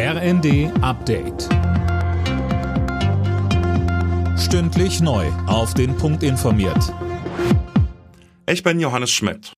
RND 0.00 0.70
Update. 0.80 1.48
Stündlich 4.38 5.00
neu. 5.00 5.26
Auf 5.48 5.74
den 5.74 5.96
Punkt 5.96 6.22
informiert. 6.22 6.94
Ich 8.48 8.62
bin 8.62 8.78
Johannes 8.78 9.10
Schmidt. 9.10 9.54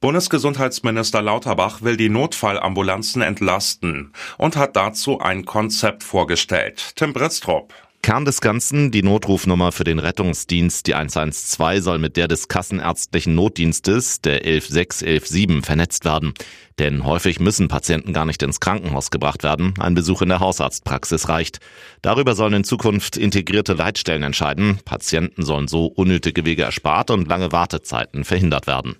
Bundesgesundheitsminister 0.00 1.22
Lauterbach 1.22 1.80
will 1.80 1.96
die 1.96 2.08
Notfallambulanzen 2.08 3.22
entlasten 3.22 4.12
und 4.36 4.56
hat 4.56 4.74
dazu 4.74 5.20
ein 5.20 5.44
Konzept 5.44 6.02
vorgestellt. 6.02 6.96
Tim 6.96 7.12
Britztrup. 7.12 7.72
Kern 8.02 8.24
des 8.24 8.40
Ganzen, 8.40 8.90
die 8.90 9.02
Notrufnummer 9.02 9.72
für 9.72 9.84
den 9.84 9.98
Rettungsdienst, 9.98 10.86
die 10.86 10.94
112, 10.94 11.84
soll 11.84 11.98
mit 11.98 12.16
der 12.16 12.28
des 12.28 12.48
kassenärztlichen 12.48 13.34
Notdienstes, 13.34 14.22
der 14.22 14.46
11617, 14.46 15.62
vernetzt 15.62 16.06
werden. 16.06 16.32
Denn 16.78 17.04
häufig 17.04 17.40
müssen 17.40 17.68
Patienten 17.68 18.14
gar 18.14 18.24
nicht 18.24 18.42
ins 18.42 18.58
Krankenhaus 18.58 19.10
gebracht 19.10 19.42
werden. 19.42 19.74
Ein 19.78 19.94
Besuch 19.94 20.22
in 20.22 20.30
der 20.30 20.40
Hausarztpraxis 20.40 21.28
reicht. 21.28 21.60
Darüber 22.00 22.34
sollen 22.34 22.54
in 22.54 22.64
Zukunft 22.64 23.18
integrierte 23.18 23.74
Leitstellen 23.74 24.22
entscheiden. 24.22 24.78
Patienten 24.86 25.44
sollen 25.44 25.68
so 25.68 25.84
unnötige 25.84 26.46
Wege 26.46 26.62
erspart 26.62 27.10
und 27.10 27.28
lange 27.28 27.52
Wartezeiten 27.52 28.24
verhindert 28.24 28.66
werden. 28.66 28.96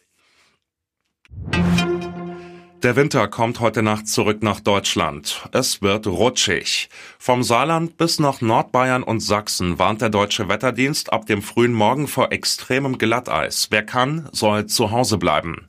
Der 2.83 2.97
Winter 2.97 3.29
kommt 3.29 3.61
heute 3.61 3.83
Nacht 3.83 4.09
zurück 4.09 4.43
nach 4.43 4.59
Deutschland. 4.59 5.47
Es 5.53 5.83
wird 5.83 6.07
rutschig. 6.07 6.89
Vom 7.19 7.43
Saarland 7.43 7.99
bis 7.99 8.19
nach 8.19 8.41
Nordbayern 8.41 9.03
und 9.03 9.21
Sachsen 9.21 9.79
warnt 9.79 10.01
der 10.01 10.09
deutsche 10.09 10.49
Wetterdienst 10.49 11.13
ab 11.13 11.27
dem 11.27 11.43
frühen 11.43 11.75
Morgen 11.75 12.09
vor 12.09 12.33
extremem 12.33 12.97
Glatteis. 12.97 13.67
Wer 13.69 13.83
kann, 13.83 14.31
soll 14.33 14.65
zu 14.65 14.93
Hause 14.93 15.19
bleiben. 15.19 15.69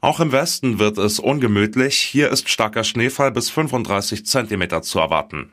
Auch 0.00 0.18
im 0.18 0.32
Westen 0.32 0.80
wird 0.80 0.98
es 0.98 1.20
ungemütlich. 1.20 1.96
Hier 1.96 2.28
ist 2.30 2.48
starker 2.48 2.82
Schneefall 2.82 3.30
bis 3.30 3.50
35 3.50 4.26
Zentimeter 4.26 4.82
zu 4.82 4.98
erwarten. 4.98 5.52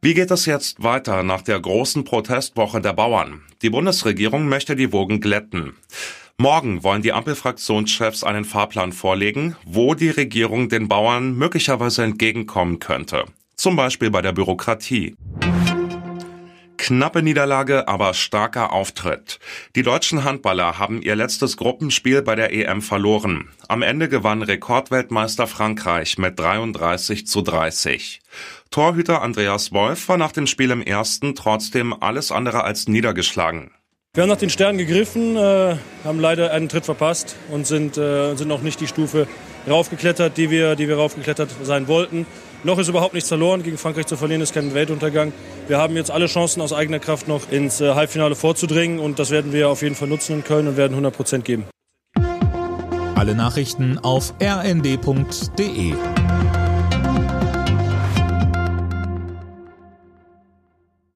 Wie 0.00 0.14
geht 0.14 0.30
es 0.30 0.46
jetzt 0.46 0.82
weiter 0.82 1.22
nach 1.22 1.42
der 1.42 1.60
großen 1.60 2.04
Protestwoche 2.04 2.80
der 2.80 2.94
Bauern? 2.94 3.42
Die 3.60 3.68
Bundesregierung 3.68 4.48
möchte 4.48 4.76
die 4.76 4.92
Wogen 4.92 5.20
glätten. 5.20 5.74
Morgen 6.40 6.82
wollen 6.82 7.02
die 7.02 7.12
Ampelfraktionschefs 7.12 8.24
einen 8.24 8.46
Fahrplan 8.46 8.94
vorlegen, 8.94 9.56
wo 9.66 9.92
die 9.94 10.08
Regierung 10.08 10.70
den 10.70 10.88
Bauern 10.88 11.34
möglicherweise 11.36 12.02
entgegenkommen 12.02 12.78
könnte. 12.78 13.26
Zum 13.56 13.76
Beispiel 13.76 14.10
bei 14.10 14.22
der 14.22 14.32
Bürokratie. 14.32 15.16
Knappe 16.78 17.22
Niederlage, 17.22 17.88
aber 17.88 18.14
starker 18.14 18.72
Auftritt. 18.72 19.38
Die 19.76 19.82
deutschen 19.82 20.24
Handballer 20.24 20.78
haben 20.78 21.02
ihr 21.02 21.14
letztes 21.14 21.58
Gruppenspiel 21.58 22.22
bei 22.22 22.36
der 22.36 22.54
EM 22.54 22.80
verloren. 22.80 23.50
Am 23.68 23.82
Ende 23.82 24.08
gewann 24.08 24.40
Rekordweltmeister 24.40 25.46
Frankreich 25.46 26.16
mit 26.16 26.40
33 26.40 27.26
zu 27.26 27.42
30. 27.42 28.22
Torhüter 28.70 29.20
Andreas 29.20 29.72
Wolf 29.72 30.08
war 30.08 30.16
nach 30.16 30.32
dem 30.32 30.46
Spiel 30.46 30.70
im 30.70 30.80
ersten 30.80 31.34
trotzdem 31.34 31.92
alles 31.92 32.32
andere 32.32 32.64
als 32.64 32.88
niedergeschlagen. 32.88 33.72
Wir 34.12 34.24
haben 34.24 34.28
nach 34.28 34.38
den 34.38 34.50
Sternen 34.50 34.76
gegriffen, 34.76 35.36
äh, 35.36 35.76
haben 36.02 36.18
leider 36.18 36.50
einen 36.50 36.68
Tritt 36.68 36.84
verpasst 36.84 37.36
und 37.48 37.64
sind, 37.64 37.96
äh, 37.96 38.34
sind 38.34 38.48
noch 38.48 38.60
nicht 38.60 38.80
die 38.80 38.88
Stufe 38.88 39.28
raufgeklettert, 39.68 40.36
die 40.36 40.50
wir, 40.50 40.74
die 40.74 40.88
wir 40.88 40.96
raufgeklettert 40.96 41.50
sein 41.62 41.86
wollten. 41.86 42.26
Noch 42.64 42.80
ist 42.80 42.88
überhaupt 42.88 43.14
nichts 43.14 43.28
verloren. 43.28 43.62
Gegen 43.62 43.78
Frankreich 43.78 44.06
zu 44.06 44.16
verlieren 44.16 44.42
ist 44.42 44.52
kein 44.52 44.74
Weltuntergang. 44.74 45.32
Wir 45.68 45.78
haben 45.78 45.94
jetzt 45.94 46.10
alle 46.10 46.26
Chancen 46.26 46.60
aus 46.60 46.72
eigener 46.72 46.98
Kraft 46.98 47.28
noch 47.28 47.52
ins 47.52 47.80
äh, 47.80 47.94
Halbfinale 47.94 48.34
vorzudringen 48.34 48.98
und 48.98 49.20
das 49.20 49.30
werden 49.30 49.52
wir 49.52 49.68
auf 49.68 49.80
jeden 49.82 49.94
Fall 49.94 50.08
nutzen 50.08 50.38
in 50.38 50.44
Köln 50.44 50.66
und 50.66 50.76
werden 50.76 50.94
100 50.94 51.14
Prozent 51.14 51.44
geben. 51.44 51.66
Alle 53.14 53.36
Nachrichten 53.36 53.96
auf 53.98 54.34
rnd.de 54.42 55.94